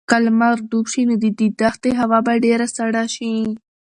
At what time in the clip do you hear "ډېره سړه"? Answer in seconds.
2.45-3.03